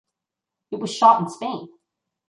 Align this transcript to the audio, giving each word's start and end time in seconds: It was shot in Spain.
It 0.71 0.79
was 0.79 0.95
shot 0.95 1.21
in 1.21 1.29
Spain. 1.29 1.69